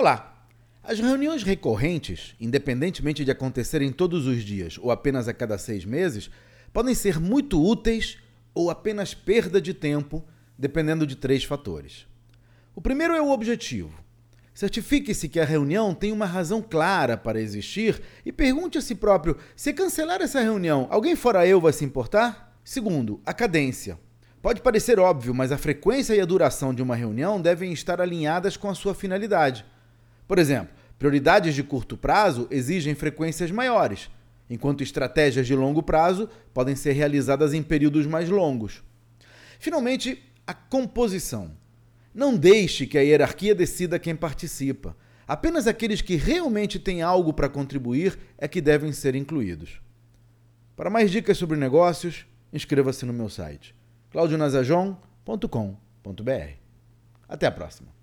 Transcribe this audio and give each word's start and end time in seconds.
Olá! 0.00 0.46
As 0.82 0.98
reuniões 0.98 1.42
recorrentes, 1.42 2.34
independentemente 2.40 3.22
de 3.22 3.30
acontecerem 3.30 3.92
todos 3.92 4.26
os 4.26 4.42
dias 4.42 4.78
ou 4.80 4.90
apenas 4.90 5.28
a 5.28 5.34
cada 5.34 5.58
seis 5.58 5.84
meses, 5.84 6.30
podem 6.72 6.94
ser 6.94 7.20
muito 7.20 7.62
úteis 7.62 8.16
ou 8.54 8.70
apenas 8.70 9.12
perda 9.12 9.60
de 9.60 9.74
tempo, 9.74 10.24
dependendo 10.58 11.06
de 11.06 11.16
três 11.16 11.44
fatores. 11.44 12.06
O 12.74 12.80
primeiro 12.80 13.12
é 13.12 13.20
o 13.20 13.28
objetivo. 13.28 13.92
Certifique-se 14.54 15.28
que 15.28 15.38
a 15.38 15.44
reunião 15.44 15.94
tem 15.94 16.12
uma 16.12 16.24
razão 16.24 16.62
clara 16.62 17.18
para 17.18 17.38
existir 17.38 18.00
e 18.24 18.32
pergunte 18.32 18.78
a 18.78 18.80
si 18.80 18.94
próprio: 18.94 19.36
se 19.54 19.70
cancelar 19.74 20.22
essa 20.22 20.40
reunião, 20.40 20.86
alguém 20.88 21.14
fora 21.14 21.46
eu 21.46 21.60
vai 21.60 21.74
se 21.74 21.84
importar? 21.84 22.58
Segundo, 22.64 23.20
a 23.26 23.34
cadência. 23.34 24.00
Pode 24.40 24.62
parecer 24.62 24.98
óbvio, 24.98 25.34
mas 25.34 25.52
a 25.52 25.58
frequência 25.58 26.14
e 26.14 26.22
a 26.22 26.24
duração 26.24 26.72
de 26.72 26.80
uma 26.82 26.96
reunião 26.96 27.38
devem 27.38 27.70
estar 27.70 28.00
alinhadas 28.00 28.56
com 28.56 28.70
a 28.70 28.74
sua 28.74 28.94
finalidade. 28.94 29.62
Por 30.30 30.38
exemplo, 30.38 30.72
prioridades 30.96 31.56
de 31.56 31.64
curto 31.64 31.96
prazo 31.96 32.46
exigem 32.52 32.94
frequências 32.94 33.50
maiores, 33.50 34.08
enquanto 34.48 34.80
estratégias 34.80 35.44
de 35.44 35.56
longo 35.56 35.82
prazo 35.82 36.28
podem 36.54 36.76
ser 36.76 36.92
realizadas 36.92 37.52
em 37.52 37.64
períodos 37.64 38.06
mais 38.06 38.28
longos. 38.28 38.80
Finalmente, 39.58 40.22
a 40.46 40.54
composição. 40.54 41.50
Não 42.14 42.36
deixe 42.36 42.86
que 42.86 42.96
a 42.96 43.00
hierarquia 43.00 43.56
decida 43.56 43.98
quem 43.98 44.14
participa. 44.14 44.96
Apenas 45.26 45.66
aqueles 45.66 46.00
que 46.00 46.14
realmente 46.14 46.78
têm 46.78 47.02
algo 47.02 47.32
para 47.32 47.48
contribuir 47.48 48.16
é 48.38 48.46
que 48.46 48.60
devem 48.60 48.92
ser 48.92 49.16
incluídos. 49.16 49.80
Para 50.76 50.90
mais 50.90 51.10
dicas 51.10 51.38
sobre 51.38 51.58
negócios, 51.58 52.24
inscreva-se 52.52 53.04
no 53.04 53.12
meu 53.12 53.28
site 53.28 53.74
claudionazajon.com.br. 54.12 56.52
Até 57.28 57.46
a 57.48 57.50
próxima. 57.50 57.99